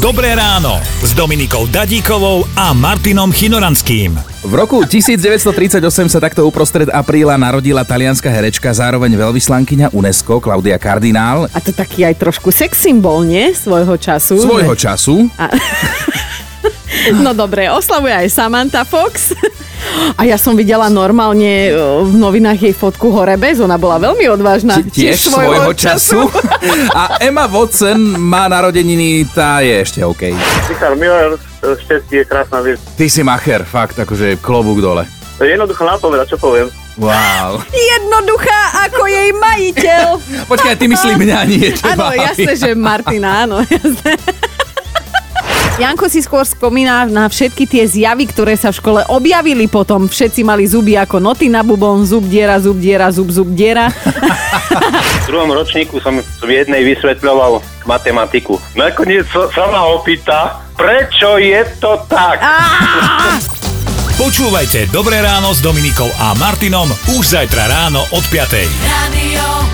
Dobré 0.00 0.32
ráno 0.32 0.80
s 1.04 1.12
Dominikou 1.12 1.68
Dadíkovou 1.68 2.48
a 2.56 2.72
Martinom 2.72 3.28
Chinoranským. 3.28 4.16
V 4.40 4.52
roku 4.56 4.80
1938 4.80 5.76
sa 6.08 6.16
takto 6.16 6.48
uprostred 6.48 6.88
apríla 6.88 7.36
narodila 7.36 7.84
talianská 7.84 8.32
herečka, 8.32 8.72
zároveň 8.72 9.12
veľvyslankyňa 9.12 9.92
UNESCO, 9.92 10.40
Claudia 10.40 10.80
Kardinál. 10.80 11.52
A 11.52 11.60
to 11.60 11.76
taký 11.76 12.08
aj 12.08 12.16
trošku 12.16 12.48
sex 12.48 12.80
symbol, 12.80 13.28
nie? 13.28 13.52
Svojho 13.52 14.00
času. 14.00 14.40
Svojho 14.40 14.72
času. 14.72 15.28
A... 15.36 15.52
No 17.22 17.32
dobre, 17.32 17.70
oslavuje 17.70 18.12
aj 18.12 18.28
Samantha 18.28 18.82
Fox. 18.84 19.30
A 20.20 20.28
ja 20.28 20.36
som 20.36 20.52
videla 20.52 20.92
normálne 20.92 21.72
e, 21.72 21.72
v 22.04 22.12
novinách 22.12 22.68
jej 22.68 22.74
fotku 22.76 23.08
hore 23.08 23.40
bez, 23.40 23.64
ona 23.64 23.80
bola 23.80 23.96
veľmi 23.96 24.28
odvážna. 24.28 24.76
Tiež 24.84 25.32
svojho 25.32 25.72
času. 25.72 26.28
A 27.00 27.16
Emma 27.16 27.48
Watson 27.48 28.20
má 28.20 28.44
narodeniny, 28.52 29.24
tá 29.32 29.64
je 29.64 29.80
ešte 29.80 30.04
OK. 30.04 30.36
Richard 30.68 31.00
Miller, 31.00 31.40
šťastie 31.64 32.22
je 32.22 32.24
krásna 32.28 32.60
vec. 32.60 32.76
Ty 32.76 33.06
si 33.08 33.24
macher, 33.24 33.64
fakt, 33.64 33.96
akože 33.96 34.36
klobúk 34.44 34.84
dole. 34.84 35.08
Jednoducho 35.40 35.88
napovedať, 35.88 36.36
čo 36.36 36.38
poviem. 36.38 36.68
Wow. 37.00 37.64
Jednoduchá 37.72 38.84
ako 38.90 39.08
jej 39.08 39.32
majiteľ. 39.32 40.06
Počkaj, 40.52 40.74
ty 40.76 40.84
myslí 40.84 41.16
mňa, 41.16 41.38
nie 41.48 41.72
Áno, 41.80 42.12
teba. 42.12 42.28
jasné, 42.28 42.52
že 42.52 42.70
Martina, 42.76 43.48
áno, 43.48 43.64
jasné. 43.64 44.20
Janko 45.80 46.12
si 46.12 46.20
skôr 46.20 46.44
spomína 46.44 47.08
na 47.08 47.24
všetky 47.24 47.64
tie 47.64 47.88
zjavy, 47.88 48.28
ktoré 48.28 48.52
sa 48.52 48.68
v 48.68 48.76
škole 48.84 49.00
objavili 49.08 49.64
potom. 49.64 50.12
Všetci 50.12 50.44
mali 50.44 50.68
zuby 50.68 50.92
ako 51.00 51.24
noty 51.24 51.48
na 51.48 51.64
bubon, 51.64 52.04
zub 52.04 52.28
diera, 52.28 52.60
zub 52.60 52.76
diera, 52.76 53.08
zub, 53.08 53.32
zub 53.32 53.48
diera. 53.56 53.88
V 55.24 55.26
druhom 55.32 55.48
ročníku 55.48 55.96
som 56.04 56.20
v 56.20 56.50
jednej 56.52 56.84
vysvetľoval 56.84 57.64
matematiku. 57.88 58.60
Nakoniec 58.76 59.24
sa, 59.32 59.48
sa 59.56 59.72
ma 59.72 59.88
opýta, 59.88 60.60
prečo 60.76 61.40
je 61.40 61.64
to 61.80 61.96
tak? 62.12 62.44
Počúvajte 64.20 64.92
Dobré 64.92 65.24
ráno 65.24 65.56
s 65.56 65.64
Dominikou 65.64 66.12
a 66.20 66.36
Martinom 66.36 66.92
už 67.16 67.40
zajtra 67.40 67.72
ráno 67.72 68.04
od 68.12 68.24
5. 68.28 68.52
Radio. 68.84 69.69